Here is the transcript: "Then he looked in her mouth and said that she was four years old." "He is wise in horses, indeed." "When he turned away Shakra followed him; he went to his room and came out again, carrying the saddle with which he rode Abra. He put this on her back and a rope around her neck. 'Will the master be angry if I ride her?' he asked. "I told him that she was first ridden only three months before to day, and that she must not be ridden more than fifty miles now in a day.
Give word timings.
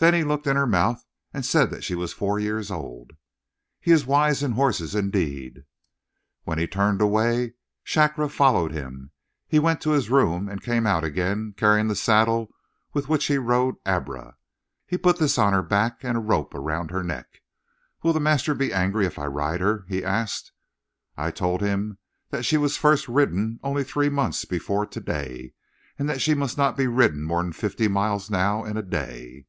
"Then 0.00 0.14
he 0.14 0.22
looked 0.22 0.46
in 0.46 0.54
her 0.54 0.64
mouth 0.68 1.04
and 1.34 1.44
said 1.44 1.72
that 1.72 1.82
she 1.82 1.96
was 1.96 2.12
four 2.12 2.38
years 2.38 2.70
old." 2.70 3.14
"He 3.80 3.90
is 3.90 4.06
wise 4.06 4.44
in 4.44 4.52
horses, 4.52 4.94
indeed." 4.94 5.64
"When 6.44 6.56
he 6.56 6.68
turned 6.68 7.00
away 7.02 7.54
Shakra 7.82 8.28
followed 8.28 8.70
him; 8.70 9.10
he 9.48 9.58
went 9.58 9.80
to 9.80 9.90
his 9.90 10.08
room 10.08 10.48
and 10.48 10.62
came 10.62 10.86
out 10.86 11.02
again, 11.02 11.52
carrying 11.56 11.88
the 11.88 11.96
saddle 11.96 12.48
with 12.94 13.08
which 13.08 13.24
he 13.26 13.38
rode 13.38 13.74
Abra. 13.84 14.36
He 14.86 14.96
put 14.96 15.18
this 15.18 15.36
on 15.36 15.52
her 15.52 15.64
back 15.64 16.04
and 16.04 16.16
a 16.16 16.20
rope 16.20 16.54
around 16.54 16.92
her 16.92 17.02
neck. 17.02 17.40
'Will 18.00 18.12
the 18.12 18.20
master 18.20 18.54
be 18.54 18.72
angry 18.72 19.04
if 19.04 19.18
I 19.18 19.26
ride 19.26 19.58
her?' 19.60 19.84
he 19.88 20.04
asked. 20.04 20.52
"I 21.16 21.32
told 21.32 21.60
him 21.60 21.98
that 22.30 22.44
she 22.44 22.56
was 22.56 22.76
first 22.76 23.08
ridden 23.08 23.58
only 23.64 23.82
three 23.82 24.10
months 24.10 24.44
before 24.44 24.86
to 24.86 25.00
day, 25.00 25.54
and 25.98 26.08
that 26.08 26.22
she 26.22 26.34
must 26.36 26.56
not 26.56 26.76
be 26.76 26.86
ridden 26.86 27.24
more 27.24 27.42
than 27.42 27.52
fifty 27.52 27.88
miles 27.88 28.30
now 28.30 28.62
in 28.64 28.76
a 28.76 28.82
day. 28.82 29.46